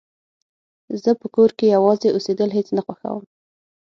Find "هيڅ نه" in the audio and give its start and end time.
2.57-2.81